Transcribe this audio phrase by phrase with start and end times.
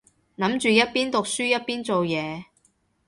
[0.35, 2.45] 諗住一邊讀書一邊做嘢